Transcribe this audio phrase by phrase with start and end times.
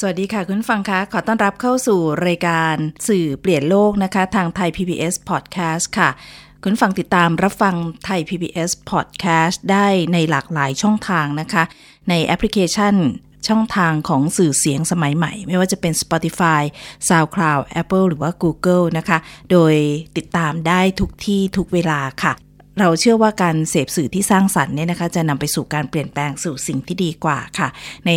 [0.00, 2.74] สวัสดีค่ะคุณฟังคะ ขอต้อนรับเข้าสู่รายการ
[3.08, 6.10] สื่อเปลี่ยนโลกนะคะ ทางไทย PBS Podcast ค่ะ
[6.62, 11.62] คุณฟังติดตามรับฟังไทย PBS Podcast ได้ในหลากหลายช่องทางนะคะ
[12.08, 12.94] ในแอปพลิเคชัน
[13.48, 16.62] ช่องทางของสื่อเสียงสมัยใหม่ ไม่ว่าจะเป็น Spotify,
[17.08, 19.18] SoundCloud, Apple หรือว่า Google นะคะ
[19.50, 19.74] โดย
[20.16, 22.32] ติดตามได้ทุกที่ทุกเวลาค่ะ
[22.80, 27.68] เราเชื่อว่าการเสพสื่อที่สร้างสรรค์เนี่ยนะคะ จะนำไปสู่การเปลี่ยนแปลงสู่สิ่งที่ดีกว่าค่ะ
[28.06, 28.12] ใน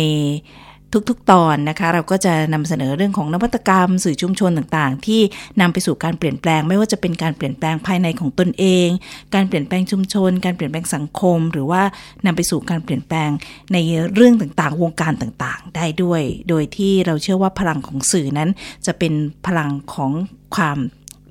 [1.10, 5.20] ทุกๆ ตอนนะคะ เราก็จะนำเสนอเรื่องของนวัตกรรม สื่อชุมชนต่างๆ ที่
[5.60, 8.88] นำไปสู่การเปลี่ยนแปลง ไม่ว่าจะเป็นการเปลี่ยนแปลงภายในของตนเอง
[9.34, 11.82] การเปลี่ยนแปลงชุมชน การเปลี่ยนแปลงสังคม หรือว่า
[12.26, 13.30] นำไปสู่การเปลี่ยนแปลง
[13.72, 13.78] ใน
[14.14, 18.50] เรื่องต่างๆ วงการต่างๆ ได้ด้วย โดยที่เราเชื่อว่าพลังของสื่อนั้น
[18.86, 19.12] จะเป็น
[19.46, 20.12] พลังของ
[20.56, 20.78] ความ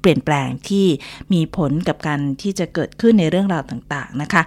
[0.01, 0.85] เปลี่ยนแปลงที่
[1.33, 4.43] มีผลกับการที่จะเกิดขึ้นในเรื่องราวต่างๆนะคะ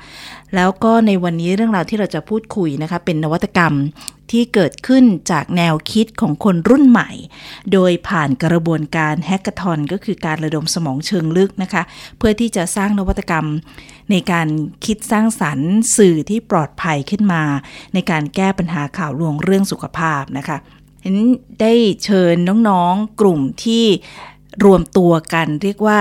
[0.55, 3.75] แล้วก็ในวันนี้เรื่องราวที่เราจะพูดคุยนะคะเป็นนวัตกรรม
[4.33, 7.11] ที่เกิดขึ้นจากแนวคิดของคนรุ่นใหม่
[7.73, 11.83] โดยผ่านกระบวนการแฮกเกอร์ทอนก็คือการระดมสมองเชิงลึกนะคะ
[12.19, 13.47] เพื่อที่จะสร้างนวัตกรรม
[14.11, 14.49] ในการ
[14.85, 17.43] คิดสร้างสรรค์สื่อที่ปลอดภัยขึ้นมา
[17.95, 20.59] ในการแก้ปัญหาข่าวลวงเรื่องสุขภาพนะคะ
[21.03, 21.17] เห็น
[21.61, 21.73] ได้
[22.05, 22.35] เชิญ
[22.69, 23.85] น้องๆกลุ่มที่
[24.65, 25.99] รวมตัวกันเรียกว่า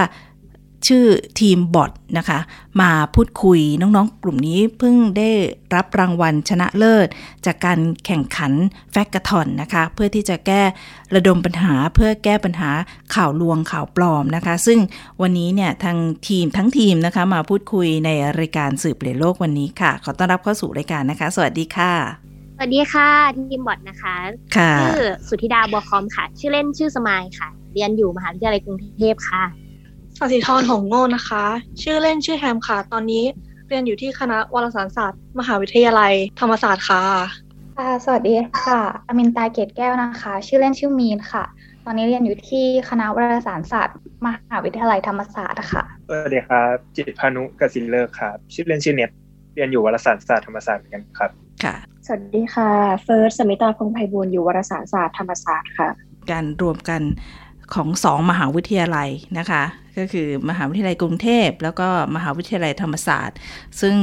[0.89, 1.05] ชื่อ
[1.39, 2.39] ทีมบอทนะคะ
[2.81, 5.29] มาพูดคุยน้องๆ กลุ่มนี้เพิ่งได้
[5.75, 7.07] รับรางวัลชนะเลิศ
[7.45, 8.53] จากการแข่งขัน
[8.91, 10.61] แฟกกะทอนนะคะ เพื่อที่จะแก้
[11.15, 12.71] ระดมปัญหาเพื่อแก้ปัญหา
[13.15, 14.79] ข่าวลวงข่าวปลอมนะคะ ซึ่ง
[15.21, 18.09] วันนี้เนี่ยทางทีมทั้งทีมนะคะมาพูดคุยใน
[18.39, 21.93] รายการสืบเปลี่ยนโลกวันนี้ค่ะ ขอต้อนรับเข้าสู่รายการนะคะ สวัสดีค่ะ
[22.55, 24.15] สวัสดีค่ะทีมบอทนะคะ
[24.55, 29.43] ค่ะชื่อสุธิดาบัวคอมค่ะ ชื่อเล่นชื่อสมายค่ะ เรียนอยู่มหาวิทยาลัยกรุงเทพค่ะ
[30.19, 31.43] สสิธรหงโง่นะคะ
[31.81, 33.23] ชื่อเล่นชื่อแฮมค่ะ ตอนนี้
[33.69, 37.03] เรียนอยู่ที่คณะวารสารศาสตร์ มหาวิทยาลัยธรรมศาสตร์ค่ะ
[37.77, 41.43] ค่ะสวัสดีค่ะ อมินตาเกตแก้วนะคะ ชื่อเล่นชื่อมีนค่ะ
[41.85, 49.09] ตอนนี้เรียนอยู่ที่คณะวารสารศาสตร์ มหาวิทยาลัยธรรมศาสตร์ค่ะ สวัสดีครับ จิตรพานุกสินเลิกครับ ชื่อเล่นชื่อเน็ต
[49.55, 51.31] เรียนอยู่วารสารศาสตร์ธรรมศาสตร์เหมือนกันครับ
[51.63, 51.75] ค่ะ
[52.05, 52.69] สวัสดีค่ะ
[53.03, 55.89] เฟิร์สสมิตาพงไพบูลย์อยู่วารสารศาสตร์ธรรมศาสตร์ค่ะ
[56.31, 57.01] การรวมกัน
[57.75, 59.63] ของสองมหาวิทยาลัยนะคะ
[59.97, 63.37] ก็คือมหาวิทยาลัยกรุงเทพ แล้วก็มหาวิทยาลัยธรรมศาสตร์
[63.81, 63.95] ซึ่ง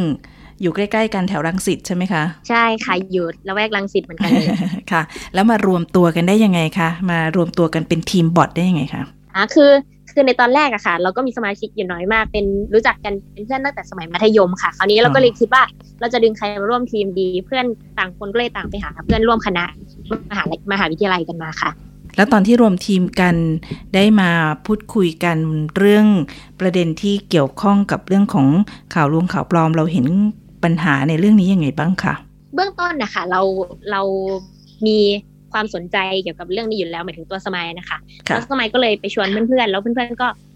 [0.62, 4.48] อยู่ใกล้ๆกันแถวรังสิตใช่ไหมคะ ใช่ค่ะอยู่ละแวกรังสิตเหมือนกันเลย
[4.92, 5.02] ค่ะ
[5.34, 9.02] แล้วมารวมตัวกันได้ยังไงคะมารวมตัวกันเป็นทีมบอทได้ยังไงคะ
[9.36, 9.70] อะคือ
[10.12, 15.62] คือในตอนแรกอะค่ะ เราก็มีสมาชิกอยู่น้อยมาก เป็นรู้จักกันเป็นเพื่อนตั้งแต่สมัยมัธยมค่ะคราวนี้เราก็เลยคิดว่า
[16.00, 17.66] เราจะดึงใครมาร่วมทีมดี เพื่อน
[17.98, 19.64] ต่างคนก็เลยต่างไปหาเพื่อนร่วมคณะ
[20.30, 21.70] มหาลัยมหาวิทยาลัยกันมาค่ะ
[22.20, 23.34] แล้วตอนที่รวมทีมกัน
[23.94, 24.30] ได้มา
[24.66, 25.36] พูดคุยกัน
[25.78, 26.06] เรื่อง
[26.60, 28.46] ประเด็นที่เกี่ยวข้องกับเรื่องของ
[28.94, 30.06] ข่าวลวงข่าวปลอม เราเห็น
[30.64, 32.14] ปัญหาในเรื่องนี้ยังไงบ้างคะ
[32.54, 33.40] เบื้องต้นนะคะเรา
[33.90, 34.02] เรา
[34.86, 34.98] มี
[35.52, 37.98] ความสนใจเกี่ยวกับเรื่องนี้อยู่แล้วหมายถึงตัวสมัยนะคะ
[38.28, 40.49] ค่ะแล้วสมัยก็เลยไปชวนเพื่อนๆแล้วเพื่อนๆก็เอ่อ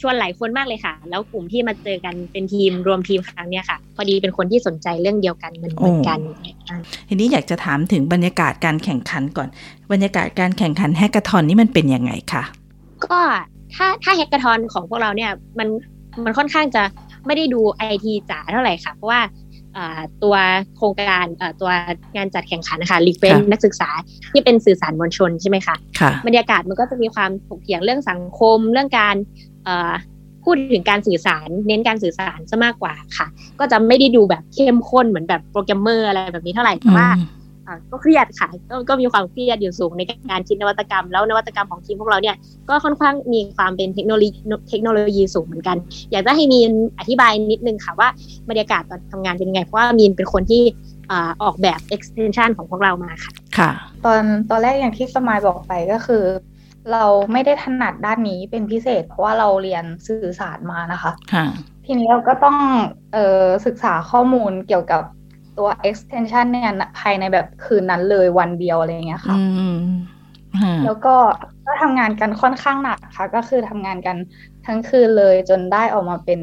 [0.00, 6.18] ชวนหลายคนมากเลยค่ะ แล้วกลุ่มที่มาเจอกันเป็นทีมรวมทีมครั้งเนี้ยค่ะ พอดีเป็นคนที่สนใจเรื่องเดียวกันเหมือนเหมือนกัน
[6.68, 6.78] อ่า
[7.08, 9.48] ทีนี้อยากจะถามถึงบรรยากาศการแข่งขันก่อน
[9.92, 12.42] บรรยากาศการแข่งขัน hackathon นี่มันเป็นยังไงคะ
[13.04, 13.18] ก็
[13.74, 15.68] ถ้าถ้า hackathon ของพวกเราเนี่ยมัน
[16.24, 16.82] มันค่อนข้างจะ
[17.26, 19.47] ไม่ได้ดูไอทีจ๋าเท่าไหร่ค่ะ เพราะว่าอ่า
[20.22, 20.36] ตัว
[20.76, 21.70] โครงการเอ่อตัว
[22.16, 23.90] งานจัดแข่งขันนะคะรีเฟนนักศึกษา
[24.32, 29.16] ที่เป็นสื่อสารมวลชนใช่ไหมคะค่ะบรรยากาศมันก็จะมีความถกเถียงเรื่องสังคมเรื่องการ
[29.64, 29.92] เอ่อ
[30.44, 33.26] พูดถึงการสื่อสารเน้นการสื่อสารซะมากกว่าค่ะ
[33.60, 37.37] ก็จะไม่ได้ดูแบบเข้มข้นเหมือนแบบโปรแกรมเมอร์อะไรแบบนี้เท่าไหร่แต่ว่าอืมอ่า
[37.90, 42.36] ก็เครียดค่ะก็ก็มีความเครียดอยู่สูงในการคิดนวัตกรรม แล้วนวัตกรรมของทีมพวกเราเนี่ย
[42.68, 44.30] ก็ค่อนข้างมีความเป็นเทคโนโลยี
[44.70, 45.76] เทคโนโลยีสูงเหมือนกัน
[46.10, 48.08] อยากจะให้มีนอธิบายนิดนึงค่ะว่า
[48.50, 50.62] บรรยากาศตอนทำงานเป็นยังไงเพราะว่ามีนเป็นคนที่
[51.10, 53.70] อ่าออกแบบ extension ของพวกเรามาค่ะ ค่ะ
[54.04, 56.24] ตอนตอนแรกอย่างที่สมายบอกไปก็คือ
[56.92, 61.46] เราไม่ได้ถนัดด้านนี้เป็นพิเศษ เพราะว่าเราเรียนสื่อสารมานะคะ ค่ะ
[61.86, 62.56] ทีนี้เราก็ต้อง
[63.12, 65.02] เอ่อศึกษาข้อมูลเกี่ยวกับ
[65.58, 69.44] ตัว extension เนี่ยภายในแบบคืนนั้นเลยวันเดียวอะไรอย่างเงี้ยค่ะอื
[69.76, 69.78] ม
[70.62, 71.14] ค่ะแล้วก็
[71.66, 74.16] ก็ทำงานกันค่อนข้างหนักค่ะ ก็คือทำงานกัน
[74.66, 76.40] ทั้งคืนเลยจนได้ออกมาเป็น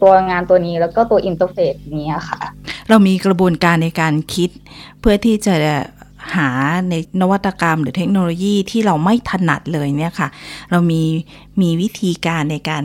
[0.00, 1.74] ตัวงานตัวนี้แล้วก็ตัวอินเทอร์เฟซ
[2.04, 2.40] นี้ยค่ะ
[2.88, 4.50] เรามีกระบวนการในการคิด
[5.00, 5.54] เพื่อที่จะ
[6.34, 6.48] หา
[6.90, 10.28] ในนวัตกรรมหรือเทคโนโลยีที่เราไม่ถนัดเลยเนี่ยค่ะ
[10.70, 11.02] เรามี
[11.60, 12.84] มีวิธีการในการ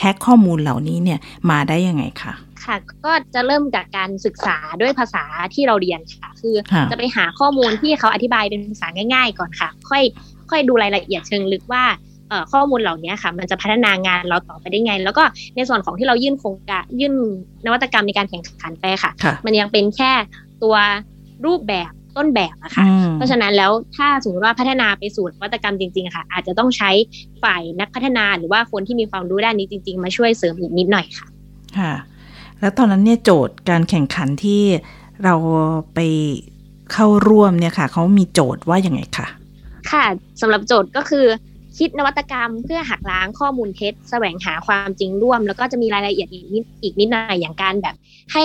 [0.00, 1.20] แฮกข้อมูลเหล่านี้เนี่ย
[1.50, 2.32] มาได้ยังไงคะ
[2.66, 5.24] ค่ะ ก็จะเริ่มจากการศึกษาด้วยภาษา
[5.54, 10.02] ที่เราเรียนค่ะ คือค่ะจะไปหาข้อมูลที่เขาอธิบายเป็นภาษาง่าย ๆ ก่อนค่ะ ค่อย
[10.50, 11.84] ค่อยดูรายละเอียดเชิงลึกว่า
[12.28, 15.22] เอ่อข้อมูลเหล่านี้ค่ะ มันจะพัฒนางานเราต่อไปได้ไง แล้วก็
[15.56, 17.14] ในส่วนของที่เรายื่นโครงการยื่น
[17.64, 20.12] นวัตกรรมในการแข่งขันไปค่ะค่ะมันยังเป็นแค่
[20.62, 20.76] ตัว
[21.46, 26.90] รูปแบบต้นแบบอะค่ะอืมเพราะฉะนั้นแล้วถ้าสมมติว่าพัฒนาไปสู่นวัตกรรมจริงๆอะค่ะ อาจจะต้องใช้
[27.42, 31.26] ฝ่ายนักพัฒนาหรือว่าคนที่มีความรู้ด้านนี้จริง ๆ มาช่วยเสริมอีกนิดหน่อยค่ะ
[31.78, 31.92] ค่ะ
[32.60, 34.62] แล้วตอนนั้นเนี่ยโจทย์การแข่งขันที่
[35.24, 35.34] เรา
[35.94, 35.98] ไป
[36.92, 39.26] เข้าร่วมเนี่ยค่ะ เขามีโจทย์ว่าอย่างไงคะ
[39.90, 40.04] ค่ะ
[40.40, 41.26] สำหรับโจทย์ก็คือ
[41.78, 47.94] คิดนวัตกรรมเพื่อหักล้างข้อมูลเท็จ แสวงหาความจริงร่วม แล้วก็จะมีรายละเอียดอีกนิดอีกนิดหน่อยอย่างการแบบ
[48.32, 48.44] ให้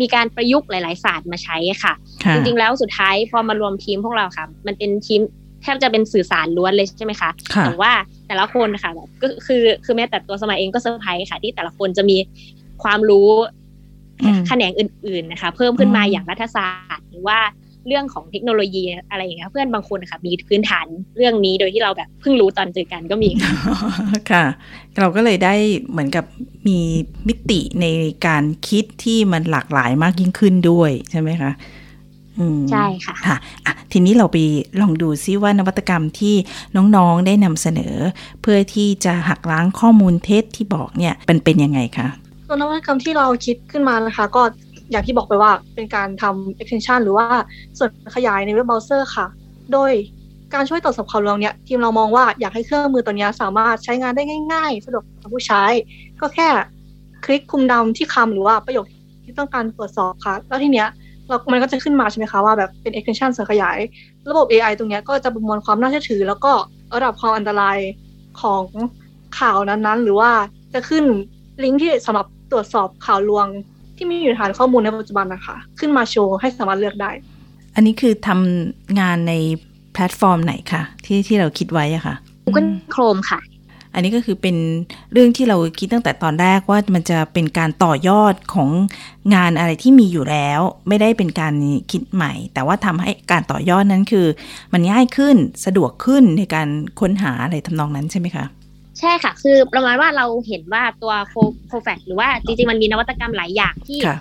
[0.00, 1.92] มีการประยุกต์หลาย ๆ ศาสตร์มาใช้ค่ะ
[2.24, 5.20] ค่ะจริง ๆ แล้วสุดท้ายพอมารวมทีมพวกเราค่ะ มันเป็นทีม
[5.62, 7.92] แทบจะเป็นสื่อสารล้วนเลยใช่ไหมคะค่ะแต่ว่า
[8.26, 12.16] แต่ละคนค่ะแบบก็คือคือแม้แต่ตัวสมายเองก็เซอร์ไพรส์ค่ะ ที่แต่ละคนจะมี
[12.82, 13.30] ความรู้
[14.22, 17.38] อืมแขนงอื่น ๆนะคะ เพิ่มขึ้นมาอืมอย่างรัฐศาสตร์หรือว่า
[17.88, 20.86] เรื่องของเทคโนโลยีอะไรอย่างเงี้ยเพื่อนบางคนนะคะมีพื้นฐาน
[21.16, 23.52] เรื่องนี้โดยที่เราแบบเพิ่งรู้ตอนเจอกันก็มีค่ะ
[24.30, 24.44] ค่ะ
[24.98, 25.54] เราก็เลยได้
[25.90, 26.24] เหมือนกับ
[26.66, 26.78] มี
[27.28, 27.86] มิติใน
[28.26, 31.52] การคิดที่มันหลากหลายมากยิ่งขึ้นด้วยใช่ไหมคะ
[32.38, 33.36] อืมใช่ค่ะค่ะ
[33.66, 34.36] อะทีนี้เราไป
[34.80, 36.34] ลองดูซิว่านวัตกรรมที่
[36.76, 37.94] น้องๆได้นำเสนอ
[38.42, 42.08] เพื่อที่จะหักล้างข้อมูลเท็จที่บอกเนี่ยเป็นเป็นยังไงคะ
[42.52, 44.42] ตัวนวัตกรรมที่เราคิดขึ้นมานะคะ ก็
[44.90, 47.26] อย่างที่บอกไปว่าเป็นการทำ extension หรือว่า
[47.78, 49.26] ส่วนขยายในเว็บเบราว์เซอร์ค่ะ
[49.72, 49.90] โดย
[50.54, 54.22] การช่วยตรวจสอบข่าวลวงเนี่ยทีมเรามองว่าอยากให้เครื่องมือตัวนี้สามารถใช้งานได้
[54.52, 55.64] ง่าย ๆ สะดวกกับผู้ใช้
[56.20, 56.48] ก็แค่
[57.24, 58.86] คลิกคุมดำที่คำหรือว่าประโยค
[59.24, 60.88] ที่ต้องการตรวจสอบค่ะ แล้วทีเนี้ย
[61.28, 63.78] เรามันก็จะขึ้นมาใช่ไหมคะว่าแบบเป็น extension ส่วนขยาย
[64.30, 66.52] ระบบ AI ตรงเนี้ยก็จะประมวลความน่าเชื่อถือ แล้วก็
[66.94, 67.78] ระดับความอันตราย
[68.40, 68.64] ของ
[69.38, 70.30] ข่าวนั้นๆ หรือว่า
[70.74, 71.04] จะขึ้น
[71.64, 73.46] ลิงก์ที่สำหรับ ตรวจสอบข่าวลวง
[73.96, 77.10] ที่มีอยู่ในฐานข้อมูลในปัจจุบันนะคะ ขึ้นมาโชว์ให้สามารถเลือกได้
[77.74, 79.34] อันนี้คือทำงานใน
[79.92, 82.14] แพลตฟอร์มไหนคะที่ที่เราคิดไว้อะค่ะ
[82.46, 83.40] Google Chrome ค่ะ
[83.94, 84.56] อันนี้ก็คือเป็น
[85.12, 88.70] เรื่องที่เราคิดตั้งแต่ตอนแรกว่ามันจะเป็นการต่อยอดของ
[89.34, 91.54] งานอะไรที่มีอยู่แล้ว ไม่ได้เป็นการ
[91.92, 94.26] คิดใหม่ แต่ว่าทำให้การต่อยอดนั้นคือ
[94.72, 96.68] มันง่ายขึ้นสะดวกขึ้นในการ
[97.00, 98.44] ค้นหาอะไรทำนองนั้นใช่ไหมคะ
[99.02, 101.34] ใช่ค่ะ คือประมาณว่าเราเห็นว่าตัวโค
[101.68, 104.18] Cofact หรือว่าจริงๆมันมีนวัตกรรมหลายอย่างที่ค่ะ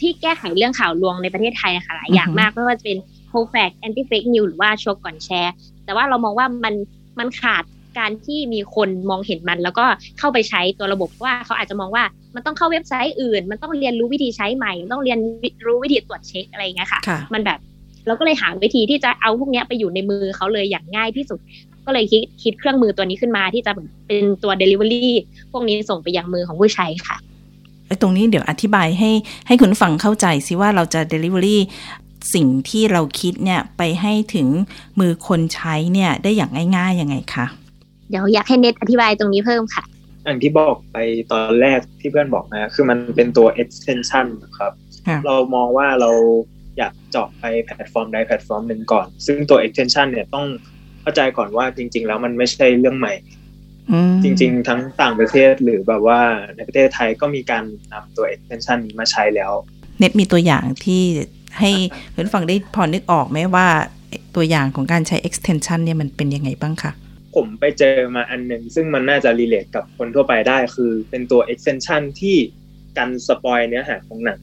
[0.00, 2.98] ที่แก้ไขเรื่องข่าวลวงในประเทศไทยอะค่ะหลายอย่างอือฮึมากไม่ว่าจะเป็น
[3.28, 5.54] โคแฟกแอนตี้เฟกนิวหรือว่าโชก่อนแชร์
[5.84, 6.74] แต่ว่าเรามองว่ามัน
[7.18, 7.62] มันขาด
[7.98, 9.84] การที่มีคนมองเห็นมัน แล้วก็
[10.18, 12.04] เข้าไปใช้ตัวระบบเพราะว่าเขาอาจจะมองว่า
[12.34, 15.18] มันต้องเข้าเว็บไซต์อื่น มันต้องเรียนรู้วิธีใช้ใหม่มันต้องเรียน
[15.66, 17.58] รู้วิธีตรวจเช็คอะไรอย่างเงี้ยค่ะค่ะมันแบบ
[18.06, 21.38] เราก็เลยหาวิธีที่จะเอาพวกเนี้ยไปอยู่ในมือเขาเลยอย่างง่ายที่สุด
[21.86, 23.72] ก็เลยคิดคิดเครื่องมือตัวนี้ขึ้นมาที่จะ
[24.06, 25.06] เป็นตัว Delivery
[25.52, 27.16] พวกนี้ส่งไปยังมือของผู้ใช้ค่ะ
[27.86, 29.10] ไอ้ตรงนี้เดี๋ยวอธิบายให้
[29.46, 31.58] ให้คุณฟังเข้าใจสิว่าเราจะ Delivery
[32.34, 34.48] สิ่งที่เราคิดเนี่ยไปให้ถึง
[35.00, 37.46] มือคนใช้เนี่ยได้อย่างง่ายๆยังไงคะ
[38.10, 39.84] เดี๋ยวอยากให้เน็ตอธิบายตรงนี้เพิ่มค่ะ
[40.24, 40.96] อย่างที่บอกไป
[41.32, 44.72] ตอนแรกที่เพื่อนบอกนะคือมันเป็นตัว extension นะครับ
[45.06, 46.10] ค่ะเรามองว่าเรา
[46.78, 50.46] อยากเจาะไปแพลตฟอร์มใดแพลตฟอร์มหนึ่งก่อน ซึ่งตัว extension เนี่ยต้อง
[51.02, 53.14] เข้าใจก่อนว่าจริง ๆ แล้วมันไม่ใช่เรื่องใหม่
[53.90, 56.20] อืมจริง ๆ ทั้งต่างประเทศหรือแบบว่า
[56.56, 59.52] ในประเทศไทยก็มีการนำตัว extension นี้มาใช้แล้ว
[59.98, 61.02] เน็ตมีตัวอย่างที่
[61.58, 61.70] ให้
[62.14, 63.68] คุณฟังได้พอนึกออกไหมว่า
[64.36, 66.92] ตัวอย่างของการใช้ extension เนี่ยมันเป็นยังไงบ้างคะ
[67.34, 72.36] ผมไปเจอมาอันหนึ่งซึ่งมันน่าจะ relate กับคนทั่วไปได้คือเป็นตัว extension ที่
[72.98, 74.40] กัน spoil เนื้อหาของหนัง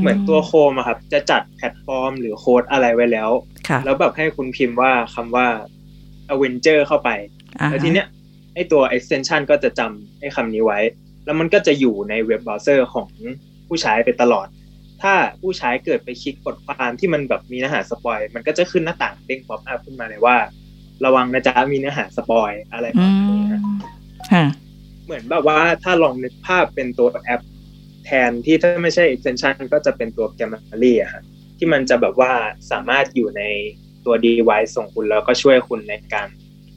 [0.00, 3.53] เหมือนตัวโคมอะครับ จะจัดแพลตฟอร์ม หรือโค้ดอะไรไว้แล้วค่ะ
[3.84, 5.46] แล้วแบบให้คุณพิมพ์ว่าคำว่า
[6.32, 7.10] Avenger เข้าไป
[7.60, 8.06] อ่าฮะแล้วทีเนี้ย
[8.54, 10.78] ไอตัว extension ก็จะจำไอ้คำนี้ไว้
[11.24, 13.08] แล้วมันก็จะอยู่ในเว็บเบราว์เซอร์ของ
[13.66, 14.46] ผู้ใช้ไปตลอด
[15.02, 20.36] ถ้าผู้ใช้เกิดไปคลิกบทความที่มันแบบมีเนื้อหา spoil มันก็จะขึ้นหน้าต่างเด้ง pop-up ขึ้นมาเลยว่า
[21.04, 23.60] ระวังนะจ๊ะมีเนื้อหา spoil อะไรปอืระมาณมนี้ฮะ
[24.32, 24.44] ค่ะ
[25.04, 27.40] เหมือนแบบว่าถ้าลองนึกภาพเป็นตัวแอป
[28.04, 31.22] แทนที่ถ้าไม่ใช่ extension ก็จะเป็นตัว Grammarly อะฮะ
[31.58, 32.32] ที่มันจะแบบว่า
[32.70, 33.42] สามารถอยู่ใน
[34.04, 36.28] ตัว device ของคุณแล้วก็ช่วยคุณในการ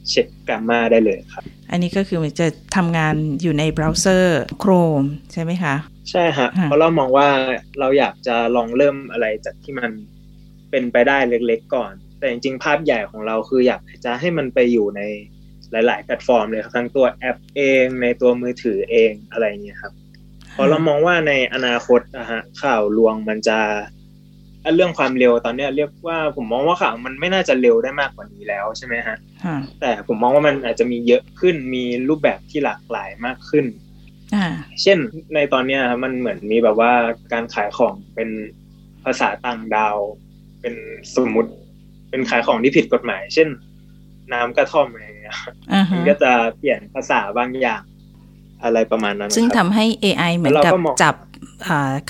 [0.08, 5.74] เช็ค grammar ได้เลยครับ อันนี้ก็คือมันจะทำงานอยู่ในเบราว์เซอร์ Chrome ใช่ไหมคะ
[6.10, 7.28] ใช่ฮะฮะเพราะเรามองว่า
[7.78, 9.90] เราอยากจะลองเริ่มอะไรจากที่มัน
[10.70, 15.02] เป็นไปได้เล็กๆก่อน แต่จริงๆ ภาพใหญ่ของเราคืออยากจะให้มันไปอยู่ใน
[15.70, 19.92] หลายๆ แพลตฟอร์มเลยครับทั้งตัวแอปเองในตัวมือถือเองอะไรอย่างเงี้ยครับ
[20.52, 23.58] เพราะเรามองว่าในอนาคตนะฮะข่าวลวงมันจะ
[23.96, 23.97] อัน
[24.74, 33.66] เรื่องความเร็วตอนเนี้ยเรียกว่าผมมองว่าข่าวมันไม่น่าจะเร็วได้มากกว่านี้แล้วใช่ไหมฮะค่ะแต่ผมมองว่ามันอาจจะมีเยอะขึ้นมีรูปแบบที่หลากหลายมากขึ้น
[34.34, 34.46] อ่า
[34.82, 34.98] เช่น
[35.34, 36.92] ในตอนเนี้ยครับมันเหมือนมีแบบว่า
[37.32, 38.28] การขายของเป็น
[39.04, 39.96] ภาษาต่างดาว
[40.60, 40.74] เป็น
[41.14, 41.50] สมมุติ
[42.10, 43.48] เป็นขายของที่ผิดกฎหมาย เช่น
[44.32, 45.36] น้ำกระท่อมอะไรอย่างเงี้ย
[45.72, 47.82] อ่ามัฮะนก็จะเปลี่ยนภาษาบางอย่าง
[48.62, 51.27] อะไรประมาณนั้น ซึ่งครับทำให้ AI เหมือนแล้วกับเราก็มองจับอ่า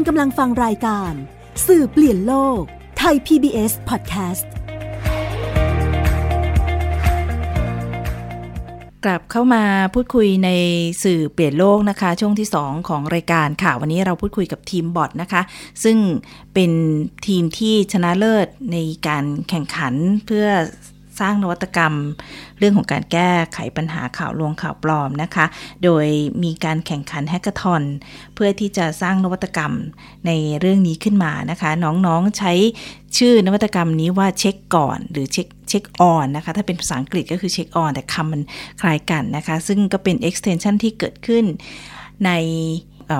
[0.00, 1.12] ณกำลังฟังรายการ
[1.66, 2.60] สื่อเปลี่ยนโลก
[2.98, 4.46] ไทย PBS Podcast
[9.04, 9.64] กลับเข้ามา
[9.94, 10.50] พูดคุยใน
[11.04, 15.42] สื่อเปลี่ยนโลกนะคะ ช่วงที่ 2 ของรายการค่ะ วันนี้เราพูดคุยกับทีมบอทนะคะ
[15.84, 15.96] ซึ่ง
[16.54, 16.70] เป็น
[17.26, 18.76] ทีมที่ชนะเลิศใน
[19.08, 19.94] การแข่งขัน
[20.26, 20.46] เพื่อ
[21.20, 21.94] สร้างนวัตกรรม
[22.58, 25.46] เรื่องของการแก้ไขปัญหาข่าวลวงข่าวปลอมนะคะ
[25.84, 26.06] โดย
[26.42, 27.82] มีการแข่งขันแฮกเกอร์ทอน
[28.34, 29.72] เพื่อที่จะสร้างนวัตกรรม
[30.26, 32.52] ในเรื่องนี้ขึ้นมานะคะ น้องๆใช้
[33.18, 38.42] ชื่อนวัตกรรมนี้ว่าเช็คก่อน หรือ Check Check-on นะคะ ถ้าเป็นภาษาอังกฤษก็คือ Check-on แต่คำมัน
[38.80, 41.44] คล้ายกันนะคะ ซึ่งก็เป็น extension ที่เกิดขึ้น
[42.26, 42.32] ใน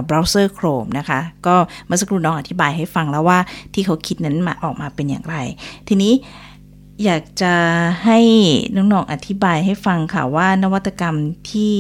[0.07, 3.39] เบราว์เซอร์ Chrome นะคะ ก็เมื่อสักครู่น้องอธิบายให้ฟังแล้วว่า
[3.75, 5.37] ที่เขาคิดนั้นมาออกมาเป็นอย่างไร
[5.89, 6.13] ทีนี้
[7.05, 7.55] อยากจะ
[8.05, 8.19] ให้
[8.77, 11.17] น้องๆอธิบายให้ฟังค่ะว่านวัตกรรม
[11.51, 11.75] ที่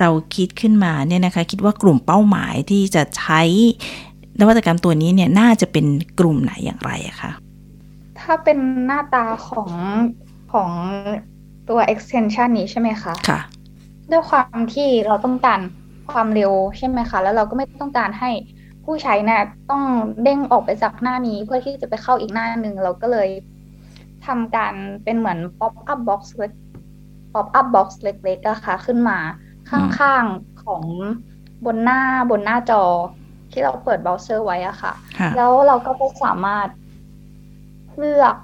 [0.00, 3.42] เราคิดขึ้นมาเนี่ยนะคะ คิดว่ากลุ่มเป้าหมายที่จะใช้
[4.40, 5.86] นวัตกรรมตัวนี้เนี่ยน่าจะเป็น
[6.18, 7.32] กลุ่มไหนอย่างไรอะคะ
[8.20, 9.70] ถ้าเป็นหน้าตาของ
[10.52, 10.70] ของ
[11.68, 13.40] ตัว extension นี้ใช่ไหมคะค่ะ
[14.10, 15.60] ด้วยความที่เราต้องการ
[16.12, 18.30] ความเร็วใช่ไหมคะ แล้วเราก็ไม่ต้องการให้
[18.84, 19.82] ผู้ใช้เนี่ยต้อง
[20.22, 23.28] เด้งออกไปจากหน้านี้เพื่อที่จะไปเข้าอีกหน้าหนึ่งเราก็เลย
[24.26, 24.74] ทำการ
[25.04, 26.52] เป็นเหมือน pop up box เล็ก
[27.32, 29.18] pop up box เล็กๆอะค่ะ ขึ้นมา
[29.70, 30.82] ข้างๆของ
[31.66, 32.00] บนหน้า
[32.30, 32.82] บนหน้าจอ
[33.50, 36.68] ที่เราเปิดเบราว์เซอร์ไว้อะค่ะค่ะแล้วเราก็จะสามารถ
[37.96, 38.36] เลือก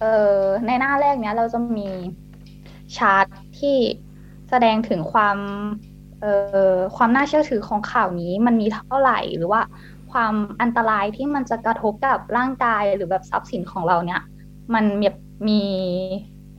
[0.00, 1.88] เอ่อในหน้าแรกเนี้ยเราจะมี
[2.96, 3.26] ชาร์ต
[3.58, 3.76] ที่
[4.50, 5.38] แสดงถึงความ
[6.20, 6.32] เอ่
[6.72, 9.62] อความน่าเชื่อถือของข่าวนี้มันมีเท่าไหร่หรือว่า
[10.12, 14.20] ความอันตรายที่มันจะกระทบกับร่างกายหรือแบบทรัพย์สินของเราเนี่ย
[14.74, 15.08] มันมี
[15.48, 15.60] มี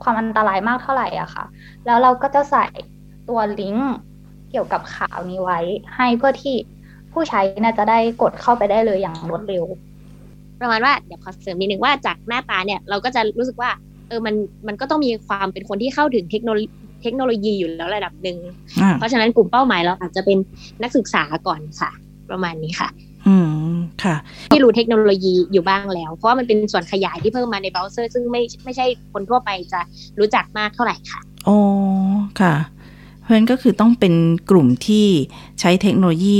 [0.03, 1.45] ความอันตรายมากเท่าไหร่อะค่ะ
[1.85, 2.65] แล้วเราก็จะใส่
[3.29, 3.93] ตัวลิงก์
[4.51, 5.59] เกี่ยวกับข่าวนี้ไว้
[5.95, 6.55] ให้เพื่อที่
[7.11, 9.65] ผู้ใช้น่าจะได้กดเข้าไปได้เลยอย่างรวดเร็ว
[10.61, 13.69] ประมาณว่าเดี๋ยวขอเสริมนิดนึงว่าจากหน้าตาเนี่ยเราก็จะรู้สึกว่า
[14.07, 14.35] เออมัน
[14.67, 16.67] มันก็ต้องมีความเป็นคนที่เข้าถึงเทคโนโลยี
[17.03, 18.37] เทคโนโลยีอยู่แล้วระดับหนึ่ง
[18.97, 20.37] เพราะฉะนั้นกลุ่มเป้าหมายเราอาจจะเป็น
[20.83, 21.89] นักศึกษาก่อนค่ะ
[22.31, 22.89] ประมาณนี้ค่ะ
[23.29, 23.51] อืม
[24.03, 24.15] ค่ะ
[24.51, 29.81] ที่รู้เทคโนโลยีอยู่บ้างแล้ว เพราะว่ามันเป็นส่วนขยายที่เพิ่มมาในเบราว์เซอร์ซึ่งไม่ไม่ใช่คนทั่วไปจะ
[30.19, 31.57] รู้จักมากเท่าไหร่ค่ะอ๋อ
[32.41, 32.55] ค่ะ
[33.21, 34.13] เพราะฉะนั้นก็คือต้องเป็น
[34.49, 35.07] กลุ่มที่
[35.59, 36.39] ใช้เทคโนโลยี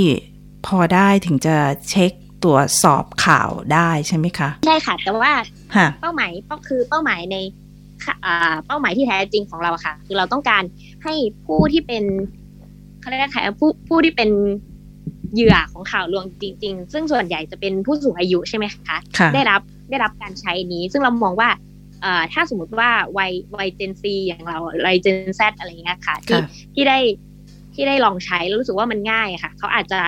[0.65, 1.55] พอได้ถึงจะ
[1.89, 2.11] เช็ค
[2.43, 5.33] ตรวจสอบข่าวได้ใช่ไหมคะ ใช่ค่ะ แต่ว่า
[5.75, 7.35] ค่ะเป้าหมายก็คือเป้าหมายใน
[8.05, 10.63] ค่ะอ่าเป้าหมายที่แท้จริงของเราอะค่ะ คือเราต้องการ
[11.03, 11.13] ให้
[11.45, 12.03] ผู้ที่เป็น
[12.99, 14.29] เขาเรียกว่าใครผู้ผู้ที่เป็น
[15.33, 21.49] เหยื่อของข่าวลวงจริง ๆ ซึ่งส่วนใหญ่จะเป็นผู้สูงอายุใช่ไหมคะค่ะได้รับได้รับการใช้นี้ ซึ่งเรามองว่า
[22.01, 26.97] เอ่อถ้าสมมติว่าวัยวัยเจนซีอย่างเราวัยเจนซอะไรอย่างเงี้ยค่ะ ที่ค่ะที่ได้
[27.73, 29.99] ที่ได้ลองใช้แล้วรู้สึกว่ามันง่ายอะค่ะ เขาอาจจะ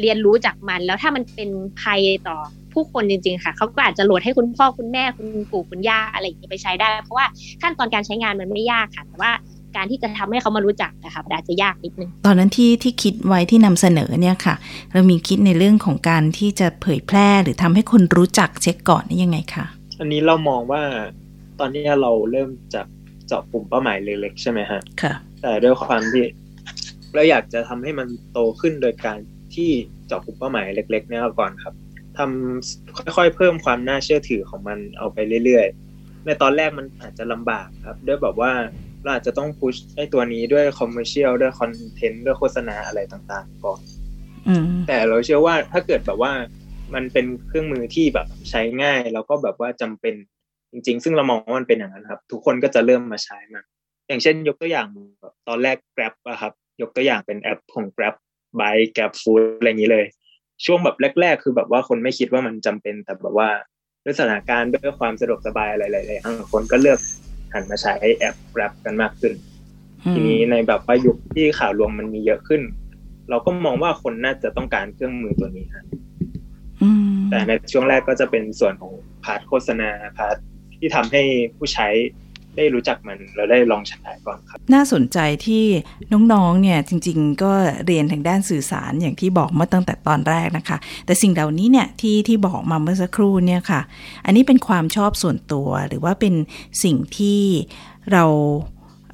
[0.00, 1.50] เรียนรู้จากมัน แล้วถ้ามันเป็น
[1.82, 2.38] ภัยต่อ
[2.72, 7.26] ผู้คนจริง ๆ ค่ะ เขาก็อาจจะโหลดให้คุณพ่อคุณแม่คุณปู่คุณย่าอะไรอย่างเงี้ยไปใช้ได้ เพราะว่า
[7.62, 9.32] ขั้นตอนการใช้งานมันไม่ยากค่ะ แต่ว่า
[9.76, 14.54] การที่จะทำให้เขามารู้จักนะคะมันอาจจะยากนิดนึงตอนนั้นที่ที่คิดไว้ที่นำเสนอเนี่ยค่ะ
[14.92, 19.64] เรามีคิดในเรื่องของการที่จะเผยแพร่หรือทำให้คนรู้จักเช็คก่อนนี่ยังไงคะ
[20.00, 20.82] อันนี้เรามองว่า
[21.60, 22.86] ตอนนี้เราเริ่มจาก
[23.26, 26.24] เจาะกลุ่มเป้าหมายเล็กๆใช่ไหมฮะค่ะ แต่ด้วยความที่
[27.14, 29.18] เราอยากจะทำให้มันโตขึ้นโดยการ
[29.54, 29.70] ที่
[30.06, 31.74] เจาะกลุ่มเป้าหมายเล็ก ๆ เนี่ยก่อนครับ
[32.18, 38.52] ทำค่อยๆ เพิ่มความน่าเชื่อถือของมันเอาไปเรื่อยๆ ในตอนแรกมันอาจจะลำบากครับ ด้วยแบบว่า
[39.04, 43.80] เราอาจจะต้อง push ไอ้ตัวนี้ด้วย commercial ด้วยคอนเทนต์ด้วยโฆษณาอะไรต่างๆก่อน
[44.48, 46.32] อืมแต่เราเชื่อว่าถ้าเกิดแบบว่า
[46.94, 50.14] มันเป็นเครื่องมือที่แบบใช้ง่าย แล้วก็แบบว่าจำเป็น
[50.72, 53.64] จริง ๆ ซึ่งเรามองว่ามันเป็นอย่างนั้นครับ ทุกคนก็จะเริ่มมาใช้มัน
[54.08, 54.86] อย่างเช่น ยกตัวอย่าง
[55.20, 56.52] แบบตอนแรก Grab อะครับ
[56.82, 58.14] ยกตัวอย่างเป็นแอปของ Grab
[58.60, 60.04] by Grab Food อะไรอย่างนี้เลย
[60.64, 63.48] ช่วงแบบแรก ๆ คือแบบว่าคนไม่คิดว่ามันจำเป็นแต่แบบว่า
[64.04, 66.98] ด้วยสถานการณ์ด้วยความสะดวกสบายอะไรหลายๆอย่างคนก็เลือก
[67.54, 69.32] หันมาใช้แอป Grab กันมากขึ้น
[70.12, 72.62] ทีนี้ในแบบว่ายุคที่ข่าวลวงมันมีเยอะขึ้น
[73.30, 75.86] เราก็มองว่าคนน่าจะต้องการเครื่องมือตัวนี้ครับ
[76.82, 78.92] อืมแต่ในช่วงแรกก็จะเป็นส่วนของ
[79.24, 80.36] part โฆษณา part
[80.76, 81.22] ที่ทำให้
[81.56, 81.88] ผู้ใช้
[82.56, 85.64] ได้รู้จักมันแล้วได้ลองใช้ก่อนครับ น่าสนใจที่
[86.32, 87.52] น้องๆเนี่ยจริง ๆ ก็
[87.86, 93.80] เรียนทางด้านสื่อสารอย่างที่บอกมาตั้งแต่ตอนแรกนะคะ แต่สิ่งเหล่านี้เนี่ยที่ที่บอกมาเมื่อสักครู่เนี่ยค่ะ
[94.24, 96.34] อันนี้เป็นความชอบส่วนตัวหรือว่าเป็น
[96.84, 97.40] สิ่งที่
[98.12, 98.24] เรา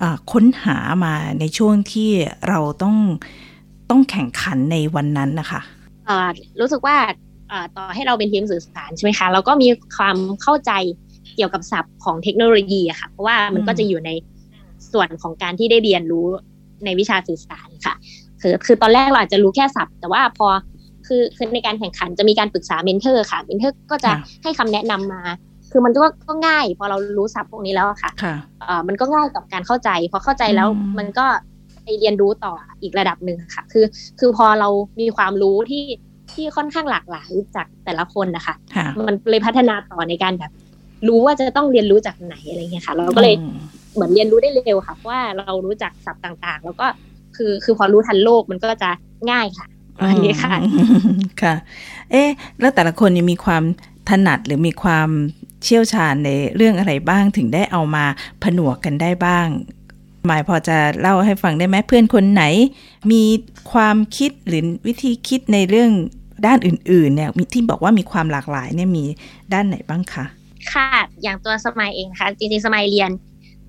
[0.02, 2.10] อ่าค้นหามาในช่วงที่
[2.48, 2.96] เราต้อง
[3.90, 5.60] ต้องแข่งขันในวันนั้นนะคะ
[6.06, 6.28] เอ่อ
[6.60, 6.96] รู้สึกว่า
[7.48, 10.72] เอ่อต่อให้เราเป็นทีมสื่อสารใช่ไหมคะเราก็มีความเข้าใจ
[11.36, 14.10] เกี่ยวกับศัพท์ของเทคโนโลยีอะค่ะ เพราะว่ามันอืมก็จะอยู่ใน
[14.92, 16.26] ส่วนของการที่ได้เรียนรู้
[16.84, 17.94] ในวิชาสื่อสารค่ะ
[18.40, 20.46] คือคือตอนแรกเราอาจจะรู้แค่ศัพท์ แต่ว่าพอ
[21.06, 24.12] คือคือในการแข่งขันจะมีการปรึกษา mentor ค่ะ mentor ก็จะ
[24.42, 25.22] ให้คำแนะนำมา
[25.72, 31.26] คือมันก็ก็ง่าย พอเรารู้ศัพท์พวกนี้แล้วอะค่ะค่ะเอ่อมันก็ง่ายกับการเข้าใจพอเข้าใจแล้วอืมมันก็
[31.84, 33.84] ไปเรียนรู้ต่ออีกระดับหนึ่งค่ะ คือ
[34.20, 34.68] คือพอเรา
[35.00, 35.84] มีความรู้ที่
[36.32, 40.50] ที่ค่อนข้างหลากหลายจากแต่ละคนนะคะค่ะมันเลยพัฒนาต่อในการแบบ
[41.08, 43.56] รู้ว่าจะต้องเรียนรู้จากไหนอะไรเงี้ยค่ะ เราก็เลยอืม
[43.94, 46.86] เหมือนเรียนรู้ได้เร็วค่ะเพราะว่าเรารู้จักศัพท์ต่าง ๆ แล้วก็
[47.36, 48.90] คือคือพอรู้ทันโลกมันก็จะ
[49.30, 49.66] ง่ายค่ะ
[49.98, 50.70] อันนี้ค่ะอื
[51.16, 51.54] มค่ะ
[52.10, 52.28] เอ๊ะ
[52.60, 53.62] แล้วแต่ละคนเนี่ยมีความ
[54.08, 55.08] ถนัดหรือมีความ
[55.64, 58.04] เชี่ยวชาญในเรื่องอะไรบ้างถึงได้เอามา
[58.42, 59.46] ผนวกกันได้บ้าง
[60.26, 62.44] หมายพอจะเล่าให้ฟังได้ไหมเพื่อนคนไหน
[63.12, 63.22] มี
[63.72, 65.90] ความคิดหรือวิธีคิดในเรื่อง
[66.46, 69.04] ด้านอื่น ๆ เนี่ยมีที่บอกว่ามีความหลากหลายเนี่ยมี
[69.52, 70.24] ด้านไหนบ้างคะ
[70.72, 70.88] ค่ะ
[71.22, 73.10] อย่างตัวสมัยเองนะคะจริงๆสมัยเรียน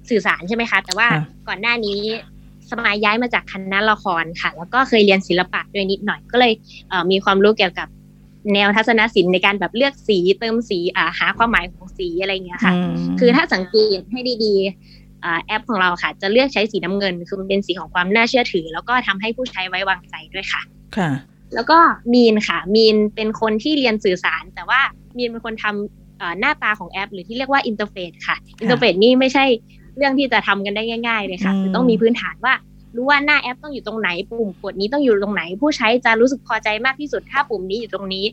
[0.10, 2.00] สื่อสารใช่ไหมคะ แต่ว่าค่ะก่อนหน้านี้
[2.72, 6.54] สมัยย้ายมาจากคณะละครค่ะ แล้วก็เคยเรียนศิลปะด้วยนิดหน่อยก็เลย
[6.90, 7.88] เอ่อมีความรู้เกี่ยวกับ
[8.54, 20.62] แนวทัศนศิลป์ในการแบบเลือกสีเติมสีอ่าหาความหมายของสีอะไรอย่างเงี้ยค่ะอืมคือถ้าสังเกตให้ดีๆอ่าแอปของเราค่ะ จะเลือกใช้สีน้ำเงิน คือมันเป็นสีของความน่าเชื่อถือ แล้วก็ทำให้ผู้ใช้ไว้วางใจด้วยค่ะ
[20.98, 21.10] ค่ะ
[21.56, 21.78] แล้วก็
[22.14, 24.80] มีนค่ะ มีนเป็นคนที่เรียนสื่อสาร แต่ว่า
[25.18, 26.01] มีนเป็นคนทำเอ่อ
[26.40, 29.46] หน้าตาของแอป หรือที่เรียกว่า interface ค่ะ interface นี่ไม่ใช่
[29.98, 32.54] เรื่องที่จะทำกันได้ง่าย ๆ เลยค่ะอืมคือต้องมีพื้นฐานว่า
[32.96, 38.26] รู้ว่าหน้าแอปต้องอยู่ตรงไหนปุ่มกดนี้ต้องอยู่ตรงไหน ผู้ใช้จะรู้สึกพอใจมากที่สุดถ้าปุ่มนี้อยู่ตรงนี้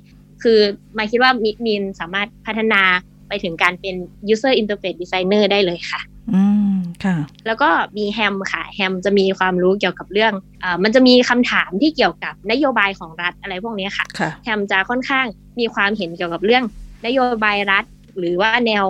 [0.42, 0.59] คือ
[0.94, 2.83] หมายคิดว่ามิมีนสามารถพัฒนา
[3.29, 3.94] ไปถึงการเป็น
[4.33, 6.01] user interface designer ได้เลยค่ะ
[6.35, 15.27] อืม ค่ะ แล้วก็มีแฮมค่ะ แฮมจะมีความรู้เกี่ยวกับเรื่องอมันจะมีคำถามที่เกี่ยวกับนโยบายของรัฐอะไรพวกนี้ค่ะค่ะแฮมจะค่อนข้าง
[15.59, 16.64] มีความเห็นเกี่ยวกับเรื่อง
[17.07, 17.85] นโยบายรัฐ
[18.19, 18.87] หรือว่าแนว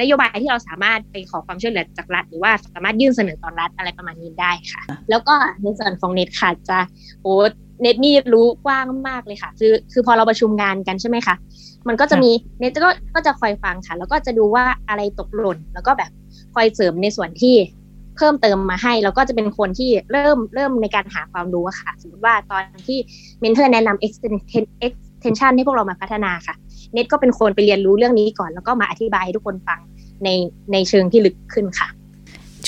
[0.00, 6.78] นโยบายที่เราสามารถไปขอความช่วยเหลือจากรัฐ หรือว่าสามารถยื่นเสนอต่อรัฐอะไรประมาณนี้ได้ค่ะ แล้วก็ในส่วนของเน็ตค่ะจะ
[7.22, 7.32] โอ้
[7.82, 11.34] เน็ตนี่รู้กว้างมากเลยค่ะ คือคือพอเราประชุมงานกันใช่ไหมคะ
[11.88, 16.10] มันก็จะมีเน็ตก็ก็จะคอยฟังค่ะ แล้วก็จะดูว่าอะไรตกหล่น แล้วก็แบบ
[16.54, 17.56] คอยเสริมในส่วนที่
[18.16, 22.98] เพิ่มเติมมาให้ แล้วก็จะเป็นคนที่เริ่มเริ่มในการหาความรู้ค่ะ สมมติว่าตอนที่
[23.40, 26.54] เมนเทอร์แนะนำ extension extension ให้พวกเรามาพัฒนาค่ะ
[26.94, 29.80] เน็ตก็เป็นคนไปเรียนรู้เรื่องนี้ก่อน แล้วก็มาอธิบายให้ทุกคนฟัง
[30.24, 30.28] ใน
[30.72, 31.88] ในเชิงที่ลึกขึ้นค่ะ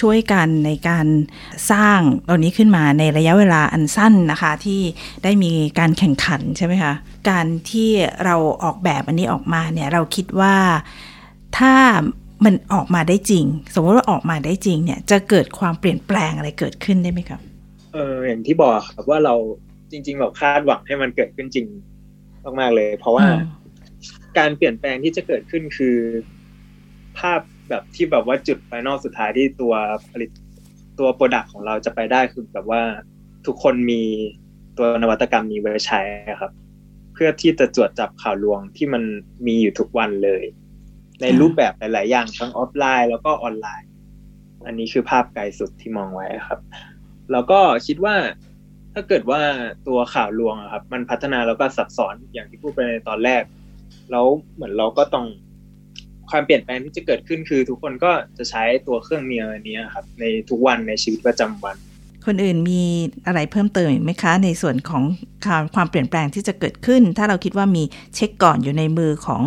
[0.00, 1.06] ช่วยกันในการ
[1.72, 4.80] สร้างตอนนี้ขึ้นมาในระยะเวลาอันสั้นนะคะ ที่
[5.24, 6.92] ได้มีการแข่งขันใช่ไหมคะ
[7.30, 7.90] การที่
[8.24, 10.56] เราออกแบบอันนี้ออกมาเนี่ยเราคิดว่า
[11.58, 11.74] ถ้า
[12.44, 17.40] มันออกมาได้จริง สมมติว่าออกมาได้จริงเนี่ยจะเกิดความเปลี่ยนแปลงอะไรเกิดขึ้นได้ไหมครับ
[17.92, 19.34] เอออย่างที่บอกครับว่าเรา
[19.90, 21.66] จริง ๆ เราคาดหวังให้มันเกิดขึ้นจริง
[22.60, 23.26] มากๆเลย เพราะว่า
[24.38, 25.96] การเปลี่ยนแปลงที่จะเกิดขึ้นคือ
[27.18, 29.74] ภาพแบบที่แบบว่าจุดไฟนอลสุดท้ายที่ตัว
[30.10, 30.30] ผลิต
[30.98, 32.82] ตัว product ของเราจะไปได้คือแบบว่า
[33.46, 34.02] ทุกคนมี
[34.76, 36.00] ตัวนวัตกรรมนี้ไว้ใช้
[36.40, 36.52] ครับ
[37.12, 39.02] เพื่อที่จะตรวจจับข่าวลวงที่มัน
[39.46, 40.42] มีอยู่ทุกวันเลย
[41.22, 43.90] ในรูปแบบหลาย ๆ อย่างทั้งออฟไลน์แล้วก็ออนไลน์
[44.66, 46.60] อันนี้คือภาพไกลสุดที่มองไว้ครับ
[47.32, 48.16] แล้วก็คิดว่า
[48.94, 49.40] ถ้าเกิดว่า
[49.88, 53.42] ตัวข่าวลวงครับ มันพัฒนาแล้วก็ซับซ้อนอย่างที่พูดไปในตอนแรก
[54.10, 55.26] แล้วเหมือนเราก็ต้อง
[56.30, 61.76] ความเปลี่ยนแปลงที่จะเกิดขึ้นคือ ทุกคนก็จะใช้ตัวเครื่องมือนี้ครับ ในทุกวันในชีวิตประจำวัน
[62.26, 62.82] คนอื่นมี
[63.26, 65.02] อะไรเพิ่มเติมไหมคะ ในส่วนของ
[65.74, 67.82] ความเปลี่ยนแปลงที่จะเกิดขึ้น ถ้าเราคิดว่ามี
[68.14, 69.42] เช็คก่อนอยู่ในมือของ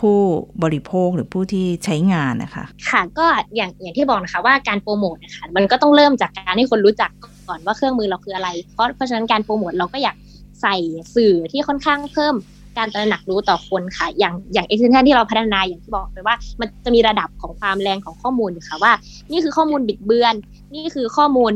[0.00, 0.18] ผู้
[0.62, 7.10] บริโภคหรือผู้ที่ใช้งานนะคะ ค่ะก็อย่างอย่างที่บอกนะคะว่าการโปรโมทนะคะมันก็ต้องเริ่มจากการให้คนรู้จัก
[7.48, 10.16] ก่อนว่าเครื่องมือเราคืออะไร เพราะเพราะฉะนั้นการโปรโมทเราก็อยาก
[10.62, 10.76] ใส่
[11.14, 12.34] สื่อที่ค่อนข้างเพิ่ม
[12.78, 18.92] การตระหนักรู้ต่อคนค่ะ อย่างอย่าง extension ที่เราพัฒนาอย่างที่บอกไปว่า มันจะมีระดับของความแรงของข้อมูลค่ะว่า
[19.32, 20.34] นี่คือข้อมูลบิดเบือน
[20.74, 21.54] นี่คือข้อมูล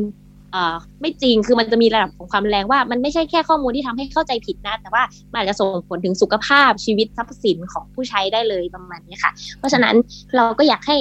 [1.01, 9.95] ไม่จริงคือมันจะมีระดับของความแรงว่ามันไม่ใช่แค่ข้อมูลที่ทำให้เข้าใจผิดนะ แต่ว่ามันอาจจะส่งผลถึงสุขภาพชีวิตทรัพย์สินของผู้ใช้ได้เลยประมาณนี้ค่ะ เพราะฉะนั้น
[10.37, 10.97] เราก็อยากให้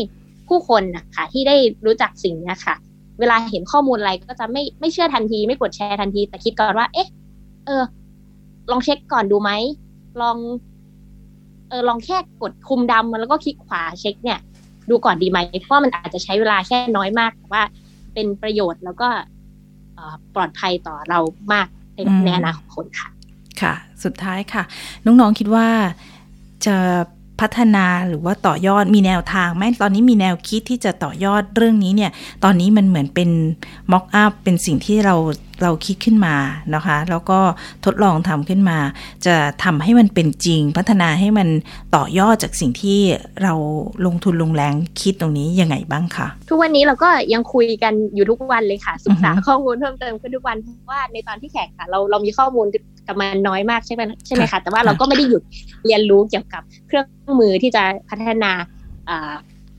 [0.49, 1.55] ผู้คนนะคะที่ได้
[1.85, 2.75] รู้จักสิ่งนี้ค่ะ
[3.19, 7.07] เวลาเห็นข้อมูลอะไรก็จะไม่ไม่เชื่อทันที ไม่กดแชร์ทันที แต่คิดก่อนว่า เอ๊ะ
[7.65, 7.83] เออ
[8.71, 9.51] ลองเช็คก่อนดูไหม
[10.21, 10.37] ลอง
[11.69, 14.39] เออลองแค่กดคุมดำแล้วก็คลิกขวาเช็ค เนี่ย
[14.89, 17.63] ดูก่อนดีไหมเพราะมันอาจจะใช้เวลาแค่น้อยมากแต่ว่า
[18.13, 19.09] เป็นประโยชน์แล้วก็
[20.35, 21.19] ปลอดภัยต่อเรา
[21.53, 21.67] มาก
[22.25, 23.09] ในอนาคตค่ะ
[23.61, 24.63] ค่ะ สุดท้ายค่ะ
[25.05, 25.67] น้องๆคิดว่า
[26.65, 26.77] จะ
[27.39, 32.11] พัฒนาหรือว่าต่อยอดมีแนวทางไหมตอนนี้มีแนวคิดที่จะต่อยอดเรื่องนี้เนี่ย
[32.43, 33.29] ตอนนี้มันเหมือนเป็น
[33.91, 35.15] ม็อกอัพเป็นสิ่งที่เรา
[35.61, 36.35] เราคิดขึ้นมา
[36.75, 37.39] นะคะ แล้วก็
[37.85, 38.79] ทดลองทำขึ้นมา
[39.25, 41.47] จะทำให้มันเป็นจริง พัฒนาให้มัน
[41.95, 42.99] ต่อยอดจากสิ่งที่
[43.43, 43.53] เรา
[44.05, 52.67] ลงทุนลงแรงคิดตรงนี้ยังไงบ้างคะทุกวันนี้เราก็ยังคุยกันอยู่ทุกวันเลยค่ะ ศึกษาข้อมูลเพิ่มเติมขึ้นทุกวันเพราะว่าในตอนที่แข่งค่ะ เราเรามีข้อมูล
[53.07, 55.43] กับมันน้อยมากใช่ไหมใช่ไหมคะแต่ว่าเราก็ไม่ได้หยุด
[55.85, 57.05] เรียนรู้เกี่ยวกับเครื่อง
[57.39, 58.51] มือที่จะพัฒนา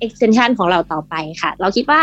[0.05, 2.03] extension ของเราต่อไปค่ะ เราคิดว่า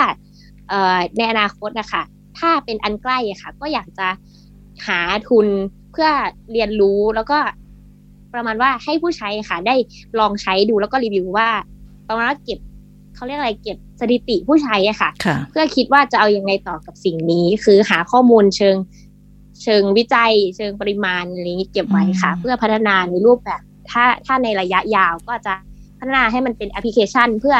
[1.17, 2.03] ในอนาคตนะคะ
[2.39, 4.07] ถ้าเป็นอันใกล้ค่ะ ก็อยากจะ
[4.87, 5.47] หาทุน
[5.91, 6.09] เพื่อ
[6.51, 7.37] เรียนรู้แล้วก็
[8.33, 9.75] ประมาณว่าให้ผู้ใช้ค่ะ ได้
[10.19, 11.49] ลองใช้ดูแล้วก็รีวิวว่า
[12.09, 12.59] ประมาณว่าเก็บ
[13.15, 15.09] เขาเรียกอะไรเก็บสถิติผู้ใช้อะค่ะ
[15.49, 18.75] เพื่อคิดว่าจะเอาอยัางไงต่อกับสิ่งนี้ คือหาข้อมูลเชิง
[19.63, 25.53] เชิงวิจัย เชิงปริมาณอะไรนี้เก็บไว้ค่ะ เพื่อพัฒนาในรูปแบบ ถ้าถ้าในระยะยาวก็จะ
[25.99, 27.55] พัฒนาให้มันเป็นแอปพลิเคชัน เพื่อ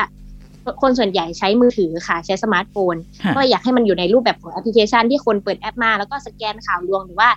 [0.81, 2.95] คนส่วนใหญ่ใช้มือถือค่ะใช้สมาร์ทโฟน
[3.35, 7.29] ก็อยากให้มันอยู่ในรูปแบบของแอปพลิเคชันที่คนเปิดแอปมาแล้วก็สแกนข่าวลวงหรือว่า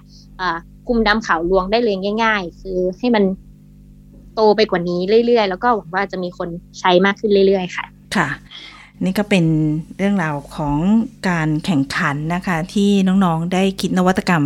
[0.89, 3.25] คลุมดำข่าวลวงได้เลยง่าย ๆ คือให้มัน
[4.35, 6.49] โตไปกว่านี้เรื่อยๆ แล้วก็หวังว่าจะมีคน
[6.81, 7.85] ใช้มากขึ้นเรื่อยๆ ค่ะ
[8.17, 8.29] ค่ะ
[9.05, 9.45] นี่ก็เป็น
[9.97, 10.77] เรื่องราวของ
[11.29, 14.45] การแข่งขันนะคะ ที่น้องๆได้คิดนวัตกรรม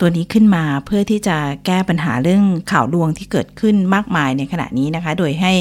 [0.00, 5.52] ตัวนี้ขึ้นมา เพื่อที่จะแก้ปัญหาเรื่องข่าวลวงที่เกิดขึ้นมากมายในขณะนี้นะคะ โดยให้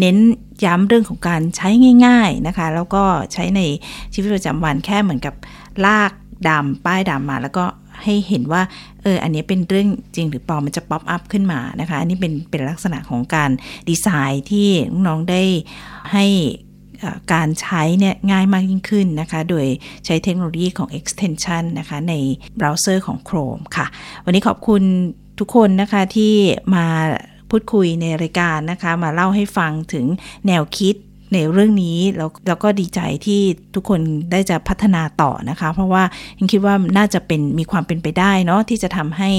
[0.00, 0.16] เน้น
[0.64, 1.68] ย้ำเรื่องของการใช้
[2.06, 3.60] ง่าย ๆนะคะ แล้วก็ใช้ใน
[4.12, 5.34] ชีวิตประจำวันแค่เหมือนกับ
[5.84, 6.12] ลาก
[6.48, 7.64] ดำป้ายดำมา แล้วก็
[8.02, 8.62] ให้เห็นว่า
[9.02, 13.50] เอออันนี้เป็นเรื่องจริงหรือปลอมมันจะ pop up ขึ้นมานะคะ อันนี้เป็นเป็นลักษณะของการ
[13.88, 14.68] ดีไซน์ที่
[15.06, 15.42] น้องๆได้
[16.12, 16.24] ให้
[17.32, 19.66] การใช้เนี่ยง่ายมากยิ่งขึ้นนะคะ โดย
[20.06, 22.14] ใช้เทคโนโลยีของ extension นะคะ ใน
[22.56, 23.86] เบราว์เซอร์ของ Chrome ค่ะ
[24.24, 24.82] วันนี้ขอบคุณ
[25.38, 26.34] ทุกคนนะคะที่
[26.74, 26.86] มา
[27.50, 30.06] พูดคุยในรายการนะคะ มาเล่าให้ฟังถึง
[30.46, 30.94] แนวคิด
[31.32, 33.40] ในเรื่องนี้แล้วแล้วก็ดีใจที่
[33.74, 36.02] ทุกคนได้จะพัฒนาต่อนะคะ เพราะว่า
[36.38, 39.30] ยังคิดว่าน่าจะเป็นมีความเป็นไปได้เนาะที่จะทำให้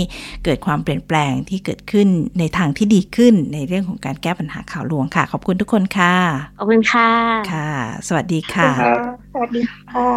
[0.44, 2.08] เกิดความเปลี่ยนแปลงที่เกิดขึ้น
[2.40, 6.16] ในทางที่ดีขึ้นในเรื่องของการแก้ปัญหาข่าวลวงค่ะ ขอบคุณทุกคนค่ะ
[6.58, 7.10] ขอบคุณค่ะ
[7.52, 7.70] ค่ะ
[8.08, 8.70] สวัสดีค่ะ
[9.34, 10.10] สวัสดีค่ะ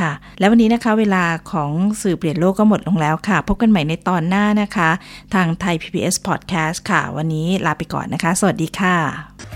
[0.00, 1.70] ค่ะ แล้ววันนี้นะคะเวลาของ
[2.02, 4.90] สื่อเปลี่ยนโลกก็หมดลงแล้วค่ะ พบกันใหม่ในตอนหน้านะคะ
[5.34, 9.55] ทางไทย PBS Podcast ค่ะ วันนี้ลาไปก่อนนะคะ สวัสดีค่ะ